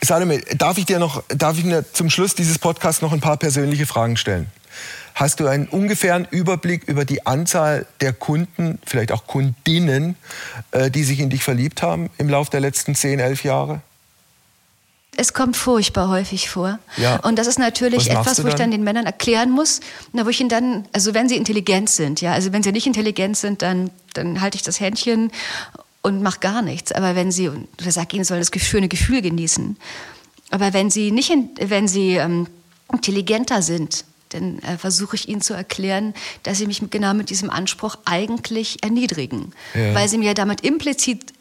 [0.05, 3.37] Salome, darf ich dir noch, darf ich mir zum Schluss dieses Podcasts noch ein paar
[3.37, 4.49] persönliche Fragen stellen?
[5.15, 10.17] Hast du einen ungefähren Überblick über die Anzahl der Kunden, vielleicht auch Kundinnen,
[10.73, 13.81] äh, die sich in dich verliebt haben im Laufe der letzten 10, 11 Jahre?
[15.17, 16.79] Es kommt furchtbar häufig vor.
[16.97, 17.17] Ja.
[17.17, 18.63] Und das ist natürlich etwas, wo ich dann?
[18.63, 19.81] dann den Männern erklären muss,
[20.13, 22.87] na, wo ich ihnen dann, also wenn sie intelligent sind, ja, also wenn sie nicht
[22.87, 25.31] intelligent sind, dann, dann halte ich das Händchen
[26.03, 26.93] und mache gar nichts.
[26.93, 29.77] Aber wenn sie, oder sag ihnen, sollen das schöne Gefühl genießen.
[30.51, 32.47] Aber wenn sie nicht, wenn sie ähm,
[32.93, 37.31] intelligenter sind, dann äh, versuche ich ihnen zu erklären, dass sie mich mit, genau mit
[37.31, 39.53] diesem Anspruch eigentlich erniedrigen.
[39.75, 39.95] Ja.
[39.95, 41.33] Weil sie mir damit implizit,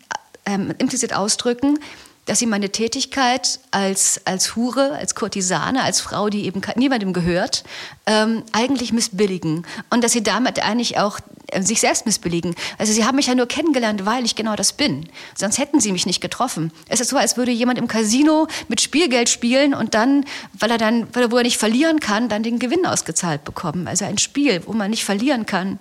[0.45, 1.79] ähm, implizit ausdrücken,
[2.25, 7.63] dass sie meine Tätigkeit als, als Hure, als Kurtisane, als Frau, die eben niemandem gehört,
[8.05, 9.65] ähm, eigentlich missbilligen.
[9.89, 11.19] Und dass sie damit eigentlich auch
[11.51, 12.55] äh, sich selbst missbilligen.
[12.77, 15.07] Also sie haben mich ja nur kennengelernt, weil ich genau das bin.
[15.35, 16.71] Sonst hätten sie mich nicht getroffen.
[16.89, 20.77] Es ist so, als würde jemand im Casino mit Spielgeld spielen und dann, weil er
[20.77, 23.87] dann, weil er, wo er nicht verlieren kann, dann den Gewinn ausgezahlt bekommen.
[23.87, 25.79] Also ein Spiel, wo man nicht verlieren kann,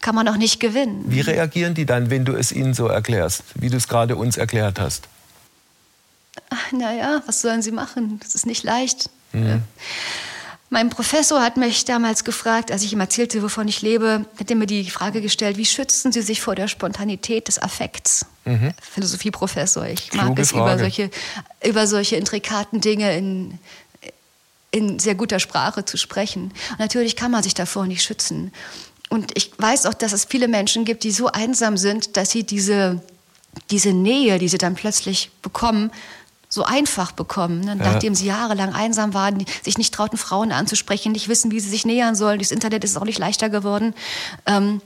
[0.00, 1.04] kann man auch nicht gewinnen.
[1.06, 4.36] Wie reagieren die dann, wenn du es ihnen so erklärst, wie du es gerade uns
[4.36, 5.08] erklärt hast?
[6.72, 8.18] Naja, was sollen sie machen?
[8.22, 9.10] Das ist nicht leicht.
[9.32, 9.58] Äh,
[10.72, 14.56] Mein Professor hat mich damals gefragt, als ich ihm erzählte, wovon ich lebe, hat er
[14.56, 18.24] mir die Frage gestellt, wie schützen Sie sich vor der Spontanität des Affekts?
[18.80, 19.84] Philosophieprofessor.
[19.88, 21.10] Ich mag Kluge es, über solche,
[21.62, 23.58] über solche intrikaten Dinge in,
[24.70, 26.44] in sehr guter Sprache zu sprechen.
[26.70, 28.50] Und natürlich kann man sich davor nicht schützen.
[29.10, 32.44] Und ich weiß auch, dass es viele Menschen gibt, die so einsam sind, dass sie
[32.44, 33.02] diese,
[33.70, 35.90] diese Nähe, die sie dann plötzlich bekommen,
[36.52, 37.76] so einfach bekommen, ne?
[37.76, 41.86] nachdem sie jahrelang einsam waren, sich nicht trauten, Frauen anzusprechen, nicht wissen, wie sie sich
[41.86, 42.38] nähern sollen.
[42.38, 43.94] Durchs Internet ist es auch nicht leichter geworden.
[44.44, 44.82] Ähm,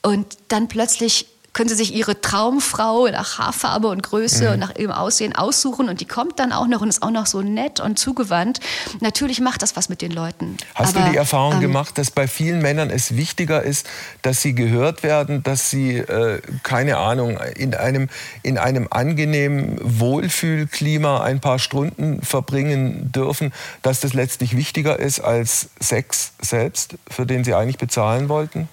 [0.00, 4.52] und dann plötzlich können sie sich ihre Traumfrau nach Haarfarbe und Größe Mhm.
[4.52, 7.26] und nach ihrem Aussehen aussuchen und die kommt dann auch noch und ist auch noch
[7.26, 8.60] so nett und zugewandt.
[9.00, 10.56] Natürlich macht das was mit den Leuten.
[10.74, 13.86] Hast Aber, du die Erfahrung ähm, gemacht, dass bei vielen Männern es wichtiger ist,
[14.22, 18.08] dass sie gehört werden, dass sie, äh, keine Ahnung, in einem,
[18.42, 25.70] in einem angenehmen Wohlfühlklima ein paar Stunden verbringen dürfen, dass das letztlich wichtiger ist als
[25.80, 28.68] Sex selbst, für den sie eigentlich bezahlen wollten?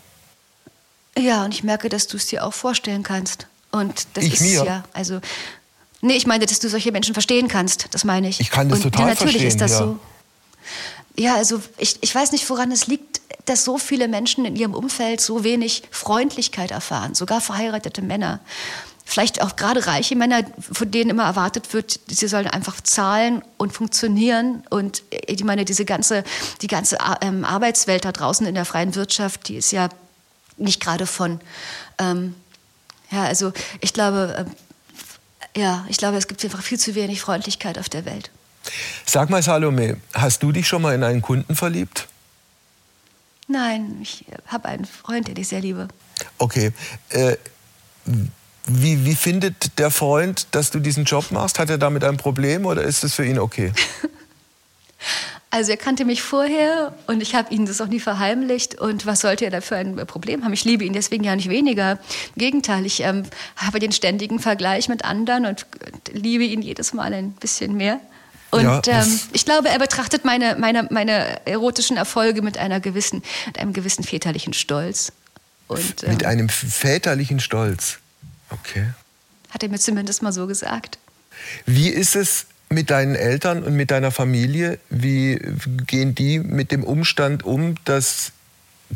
[1.18, 3.48] Ja, und ich merke, dass du es dir auch vorstellen kannst.
[3.72, 4.64] Und das Ich ist mir?
[4.66, 5.20] ja, also.
[6.02, 8.40] Nee, ich meine, dass du solche Menschen verstehen kannst, das meine ich.
[8.40, 9.78] Ich kann das und total natürlich verstehen, ist das ja.
[9.80, 10.00] so.
[11.18, 14.76] Ja, also ich, ich weiß nicht, woran es liegt, dass so viele Menschen in ihrem
[14.76, 18.40] Umfeld so wenig Freundlichkeit erfahren, sogar verheiratete Männer.
[19.04, 23.72] Vielleicht auch gerade reiche Männer, von denen immer erwartet wird, sie sollen einfach zahlen und
[23.72, 24.64] funktionieren.
[24.70, 26.24] Und äh, ich meine, diese ganze,
[26.62, 29.90] die ganze ähm, Arbeitswelt da draußen in der freien Wirtschaft, die ist ja
[30.58, 31.40] nicht gerade von,
[32.00, 32.36] ähm,
[33.12, 34.52] ja, also ich glaube, ähm,
[35.56, 38.30] ja, ich glaube, es gibt einfach viel zu wenig Freundlichkeit auf der Welt.
[39.06, 42.08] Sag mal, Salome, hast du dich schon mal in einen Kunden verliebt?
[43.48, 45.88] Nein, ich habe einen Freund, den ich sehr liebe.
[46.38, 46.74] Okay.
[47.10, 47.38] Äh,
[48.66, 51.58] wie, wie findet der Freund, dass du diesen Job machst?
[51.58, 53.72] Hat er damit ein Problem oder ist das für ihn okay?
[55.50, 58.80] Also er kannte mich vorher und ich habe ihn das auch nie verheimlicht.
[58.80, 60.52] Und was sollte er da für ein Problem haben?
[60.52, 61.94] Ich liebe ihn deswegen ja nicht weniger.
[62.36, 63.24] Im Gegenteil, ich ähm,
[63.56, 65.66] habe den ständigen Vergleich mit anderen und
[66.12, 68.02] liebe ihn jedes Mal ein bisschen mehr.
[68.52, 73.24] Und Ja, ähm, ich glaube, er betrachtet meine, meine, meine erotischen Erfolge mit, einer gewissen,
[73.46, 75.14] mit einem gewissen väterlichen Stolz.
[75.68, 78.00] Und ähm, Mit einem väterlichen Stolz.
[78.50, 78.88] Okay.
[79.50, 80.98] hat er mir zumindest mal so gesagt.
[81.66, 84.80] Wie ist es mit deinen Eltern und mit deiner Familie?
[84.90, 85.40] Wie
[85.86, 88.32] gehen die mit dem Umstand um, dass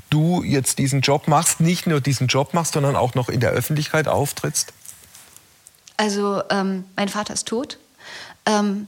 [0.10, 3.52] du jetzt diesen Job machst, nicht nur diesen Job machst, sondern auch noch in der
[3.52, 4.74] Öffentlichkeit auftrittst?
[5.98, 7.78] Also ähm, mein Vater ist tot.
[8.46, 8.88] Ähm,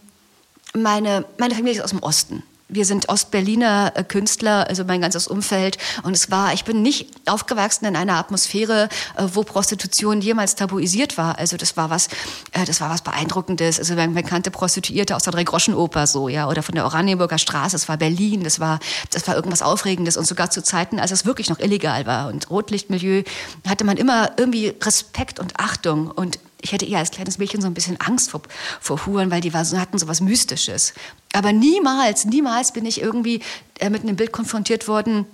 [0.74, 2.44] meine, meine Familie ist aus dem Osten.
[2.74, 5.78] Wir sind Ostberliner äh, Künstler, also mein ganzes Umfeld.
[6.04, 11.18] Und es war, ich bin nicht aufgewachsen in einer Atmosphäre, äh, wo Prostitution jemals tabuisiert
[11.18, 11.38] war.
[11.38, 12.08] Also das war was,
[12.52, 13.80] äh, das war was Beeindruckendes.
[13.80, 17.74] Also man, man kannte Prostituierte aus der Dreigroschenoper so, ja, oder von der Oranienburger Straße.
[17.74, 18.44] Das war Berlin.
[18.44, 18.80] Das war,
[19.12, 20.18] das war irgendwas Aufregendes.
[20.18, 23.24] Und sogar zu Zeiten, als es wirklich noch illegal war und Rotlichtmilieu,
[23.68, 27.68] hatte man immer irgendwie Respekt und Achtung und ich hätte eher als kleines Mädchen so
[27.68, 28.42] ein bisschen Angst vor,
[28.80, 30.94] vor Huren, weil die war, hatten so was Mystisches.
[31.34, 33.42] Aber niemals, niemals bin ich irgendwie
[33.80, 35.26] äh, mit einem Bild konfrontiert worden,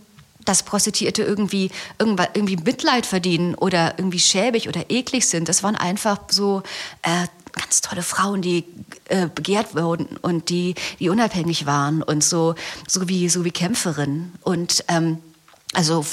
[0.46, 5.48] dass Prostituierte irgendwie, irgendwie Mitleid verdienen oder irgendwie schäbig oder eklig sind.
[5.48, 6.64] Das waren einfach so
[7.04, 8.64] äh, ganz tolle Frauen, die
[9.06, 12.56] äh, begehrt wurden und die, die unabhängig waren und so,
[12.88, 14.34] so, wie, so wie Kämpferinnen.
[14.42, 15.20] Und ähm,
[15.74, 16.06] also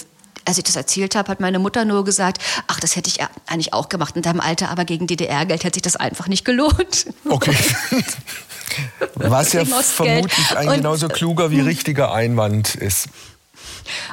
[0.46, 3.28] als ich das erzählt habe, hat meine Mutter nur gesagt, ach, das hätte ich ja
[3.46, 7.06] eigentlich auch gemacht in deinem Alter, aber gegen DDR-Geld hätte sich das einfach nicht gelohnt.
[7.28, 7.56] Okay.
[9.14, 13.08] Was ja vermutlich ein genauso kluger wie richtiger Einwand ist.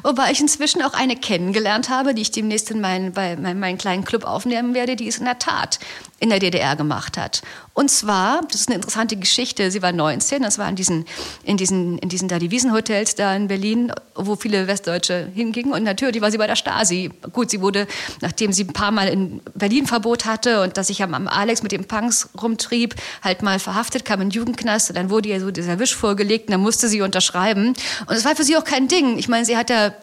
[0.03, 3.77] Wobei ich inzwischen auch eine kennengelernt habe, die ich demnächst in meinen, bei meinem, meinen
[3.77, 5.79] kleinen Club aufnehmen werde, die ist in der Tat
[6.23, 7.41] in der DDR gemacht hat.
[7.73, 11.03] Und zwar, das ist eine interessante Geschichte, sie war 19, das war in diesen,
[11.43, 15.73] in diesen, in diesen da die Wiesenhotels da in Berlin, wo viele Westdeutsche hingingen.
[15.73, 17.11] Und natürlich war sie bei der Stasi.
[17.33, 17.87] Gut, sie wurde,
[18.21, 21.61] nachdem sie ein paar Mal in Berlin Verbot hatte und dass sich am, am Alex
[21.61, 25.41] mit den Punks rumtrieb, halt mal verhaftet, kam in den Jugendknast und dann wurde ihr
[25.41, 27.73] so dieser Wisch vorgelegt und dann musste sie unterschreiben.
[28.07, 29.17] Und es war für sie auch kein Ding.
[29.17, 29.93] Ich meine, sie hat ja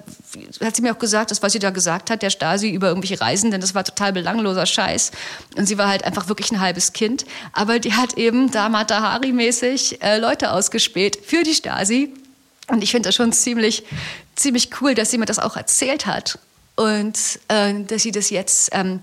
[0.62, 3.20] hat sie mir auch gesagt, das, was sie da gesagt hat, der Stasi über irgendwelche
[3.20, 5.12] Reisen, denn das war total belangloser Scheiß.
[5.56, 7.24] Und sie war halt einfach wirklich ein halbes Kind.
[7.52, 12.12] Aber die hat eben da Matahari-mäßig äh, Leute ausgespäht für die Stasi.
[12.68, 13.84] Und ich finde das schon ziemlich,
[14.36, 16.38] ziemlich cool, dass sie mir das auch erzählt hat.
[16.76, 19.00] Und äh, dass sie das jetzt ähm,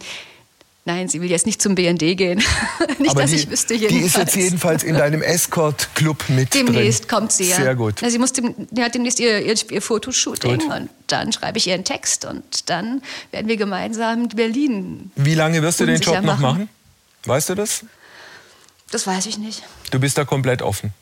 [0.88, 2.38] Nein, sie will jetzt nicht zum BND gehen.
[2.98, 4.00] nicht, Aber dass die, ich wüsste jedenfalls.
[4.00, 7.10] Die ist jetzt jedenfalls in deinem Escort-Club mit Demnächst drin.
[7.10, 7.58] kommt sie, ja.
[7.58, 8.02] Sehr gut.
[8.02, 10.72] Ja, sie muss dem, die hat demnächst ihr, ihr, ihr Fotoshooting gut.
[10.74, 15.12] und dann schreibe ich ihren Text und dann werden wir gemeinsam in Berlin.
[15.18, 16.70] Wie lange wirst du den Job noch machen?
[17.26, 17.84] Weißt du das?
[18.90, 19.64] Das weiß ich nicht.
[19.92, 20.94] Du bist da komplett offen.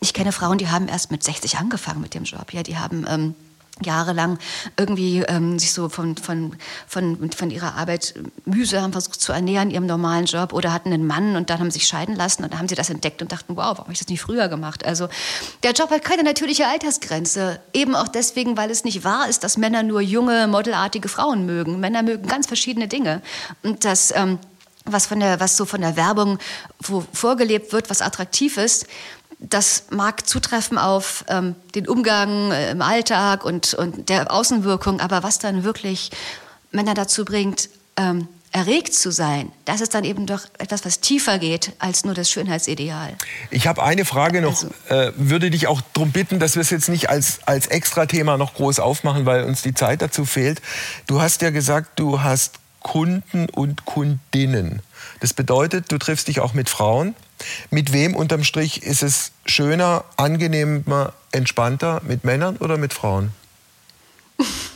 [0.00, 2.52] Ich kenne Frauen, die haben erst mit 60 angefangen mit dem Job.
[2.52, 3.34] Ja, die haben ähm,
[3.84, 4.38] jahrelang
[4.76, 6.56] irgendwie ähm, sich so von, von,
[6.86, 11.36] von, von ihrer Arbeit mühsam versucht zu ernähren, ihrem normalen Job oder hatten einen Mann
[11.36, 13.56] und dann haben sie sich scheiden lassen und dann haben sie das entdeckt und dachten,
[13.56, 14.84] wow, warum habe ich das nicht früher gemacht?
[14.84, 15.08] Also
[15.62, 19.56] der Job hat keine natürliche Altersgrenze, eben auch deswegen, weil es nicht wahr ist, dass
[19.56, 21.80] Männer nur junge, modelartige Frauen mögen.
[21.80, 23.22] Männer mögen ganz verschiedene Dinge
[23.62, 24.38] und das ähm,
[24.84, 26.38] was, von der, was so von der Werbung
[27.12, 28.86] vorgelebt wird, was attraktiv ist,
[29.42, 35.22] das mag zutreffen auf ähm, den Umgang äh, im Alltag und, und der Außenwirkung, aber
[35.22, 36.10] was dann wirklich
[36.70, 41.38] Männer dazu bringt, ähm, erregt zu sein, das ist dann eben doch etwas, was tiefer
[41.38, 43.14] geht als nur das Schönheitsideal.
[43.50, 46.70] Ich habe eine Frage noch, also, äh, würde dich auch darum bitten, dass wir es
[46.70, 50.60] jetzt nicht als, als Extra-Thema noch groß aufmachen, weil uns die Zeit dazu fehlt.
[51.06, 54.82] Du hast ja gesagt, du hast Kunden und Kundinnen.
[55.20, 57.14] Das bedeutet, du triffst dich auch mit Frauen.
[57.70, 62.00] Mit wem unterm Strich ist es schöner, angenehmer, entspannter?
[62.06, 63.30] Mit Männern oder mit Frauen?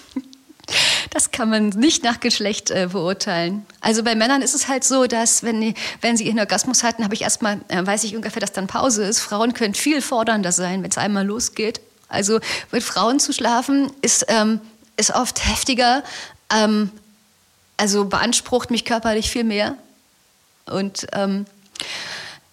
[1.10, 3.64] Das kann man nicht nach Geschlecht äh, beurteilen.
[3.80, 7.14] Also bei Männern ist es halt so, dass wenn, wenn sie ihren Orgasmus hatten, habe
[7.14, 9.20] ich erstmal, äh, weiß ich ungefähr, dass dann Pause ist.
[9.20, 11.80] Frauen können viel fordernder sein, wenn es einmal losgeht.
[12.08, 12.40] Also
[12.72, 14.60] mit Frauen zu schlafen ist, ähm,
[14.96, 16.02] ist oft heftiger,
[16.52, 16.90] ähm,
[17.76, 19.74] also beansprucht mich körperlich viel mehr.
[20.66, 21.46] Und ähm,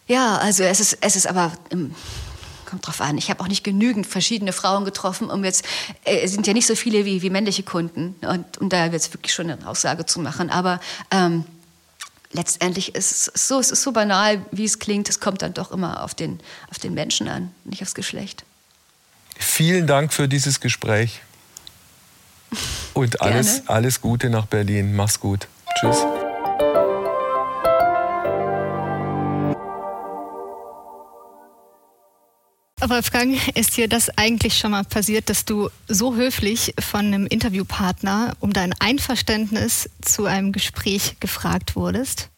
[0.07, 1.95] ja, also es ist, es ist aber, ähm,
[2.65, 5.65] kommt drauf an, ich habe auch nicht genügend verschiedene Frauen getroffen, um jetzt,
[6.05, 9.13] äh, es sind ja nicht so viele wie, wie männliche Kunden, und um da jetzt
[9.13, 10.79] wirklich schon eine Aussage zu machen, aber
[11.11, 11.45] ähm,
[12.31, 15.71] letztendlich ist es so, es ist so banal, wie es klingt, es kommt dann doch
[15.71, 16.39] immer auf den,
[16.69, 18.43] auf den Menschen an, nicht aufs Geschlecht.
[19.37, 21.21] Vielen Dank für dieses Gespräch.
[22.93, 24.95] Und alles, alles Gute nach Berlin.
[24.95, 25.47] Mach's gut.
[25.79, 26.05] Tschüss.
[32.89, 38.35] Wolfgang, ist dir das eigentlich schon mal passiert, dass du so höflich von einem Interviewpartner
[38.39, 42.29] um dein Einverständnis zu einem Gespräch gefragt wurdest?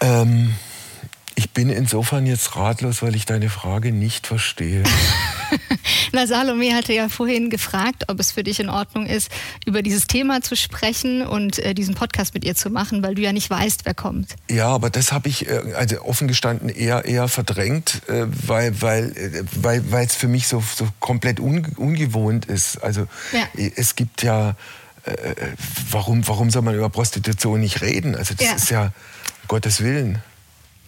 [0.00, 0.54] Ähm,
[1.38, 4.82] ich bin insofern jetzt ratlos, weil ich deine Frage nicht verstehe.
[6.12, 9.30] Na, Salome hatte ja vorhin gefragt, ob es für dich in Ordnung ist,
[9.64, 13.22] über dieses Thema zu sprechen und äh, diesen Podcast mit ihr zu machen, weil du
[13.22, 14.34] ja nicht weißt, wer kommt.
[14.50, 19.12] Ja, aber das habe ich äh, also offen gestanden eher, eher verdrängt, äh, weil weil
[19.16, 22.78] äh, weil es für mich so, so komplett un, ungewohnt ist.
[22.78, 23.46] Also ja.
[23.76, 24.56] es gibt ja
[25.04, 25.34] äh, äh,
[25.92, 28.16] warum warum soll man über Prostitution nicht reden?
[28.16, 28.54] Also das ja.
[28.54, 28.90] ist ja um
[29.46, 30.20] Gottes Willen.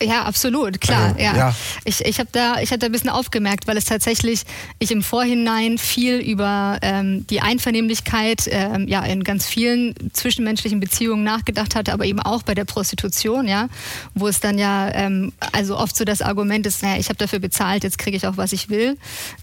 [0.02, 1.08] Ja, absolut, klar.
[1.08, 1.36] Also, ja.
[1.36, 1.54] ja.
[1.84, 4.44] Ich, ich habe da, ich hatte ein bisschen aufgemerkt, weil es tatsächlich
[4.78, 11.22] ich im Vorhinein viel über ähm, die Einvernehmlichkeit ähm, ja in ganz vielen zwischenmenschlichen Beziehungen
[11.22, 13.68] nachgedacht hatte, aber eben auch bei der Prostitution, ja,
[14.14, 17.38] wo es dann ja ähm, also oft so das Argument ist, naja, ich habe dafür
[17.38, 18.96] bezahlt, jetzt kriege ich auch was ich will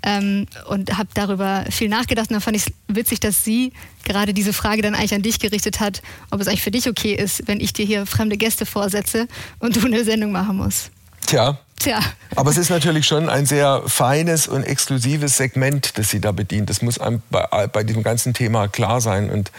[0.04, 3.74] ähm, und habe darüber viel nachgedacht und dann fand ich es witzig, dass sie
[4.08, 7.14] gerade diese Frage dann eigentlich an dich gerichtet hat, ob es eigentlich für dich okay
[7.14, 9.28] ist, wenn ich dir hier fremde Gäste vorsetze
[9.60, 10.92] und du eine Sendung machen musst.
[11.26, 11.58] Tja.
[11.80, 12.00] Tja.
[12.36, 16.70] Aber es ist natürlich schon ein sehr feines und exklusives Segment, das sie da bedient.
[16.70, 19.30] Das muss einem bei, bei diesem ganzen Thema klar sein.
[19.30, 19.52] Und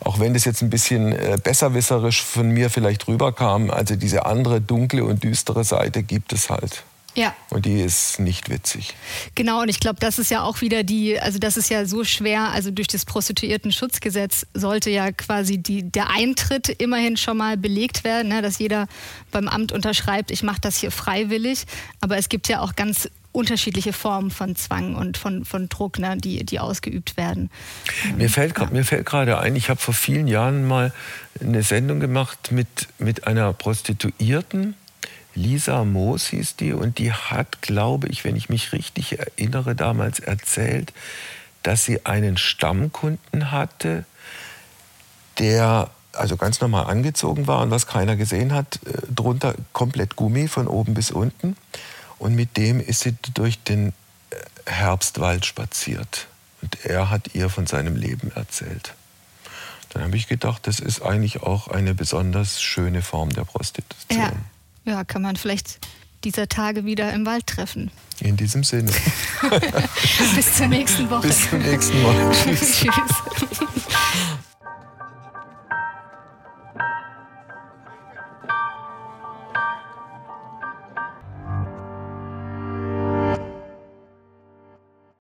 [0.00, 4.60] auch wenn das jetzt ein bisschen äh, besserwisserisch von mir vielleicht rüberkam, also diese andere
[4.60, 6.82] dunkle und düstere Seite gibt es halt.
[7.14, 7.34] Ja.
[7.50, 8.94] Und die ist nicht witzig.
[9.34, 12.04] Genau, und ich glaube, das ist ja auch wieder die, also das ist ja so
[12.04, 18.04] schwer, also durch das Prostituierten-Schutzgesetz sollte ja quasi die, der Eintritt immerhin schon mal belegt
[18.04, 18.86] werden, ne, dass jeder
[19.30, 21.64] beim Amt unterschreibt, ich mache das hier freiwillig.
[22.00, 26.16] Aber es gibt ja auch ganz unterschiedliche Formen von Zwang und von, von Druck, ne,
[26.16, 27.50] die, die ausgeübt werden.
[28.16, 28.68] Mir fällt, ja.
[28.70, 30.92] mir fällt gerade ein, ich habe vor vielen Jahren mal
[31.40, 34.74] eine Sendung gemacht mit, mit einer Prostituierten.
[35.34, 40.20] Lisa Moos hieß die und die hat, glaube ich, wenn ich mich richtig erinnere, damals
[40.20, 40.92] erzählt,
[41.62, 44.04] dass sie einen Stammkunden hatte,
[45.38, 50.48] der also ganz normal angezogen war und was keiner gesehen hat, äh, drunter komplett Gummi
[50.48, 51.56] von oben bis unten.
[52.18, 56.28] Und mit dem ist sie durch den äh, Herbstwald spaziert.
[56.60, 58.94] Und er hat ihr von seinem Leben erzählt.
[59.90, 64.20] Dann habe ich gedacht, das ist eigentlich auch eine besonders schöne Form der Prostitution.
[64.20, 64.32] Ja,
[64.84, 65.78] ja kann man vielleicht
[66.24, 67.90] dieser Tage wieder im Wald treffen.
[68.20, 68.92] In diesem Sinne.
[70.36, 71.26] Bis zur nächsten Woche.
[71.26, 72.32] Bis zum nächsten Mal.
[72.44, 72.80] Tschüss.
[72.80, 74.42] Tschüss.